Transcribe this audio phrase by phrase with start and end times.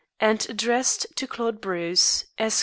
[0.19, 2.59] and addressed to Claude Bruce, Esq.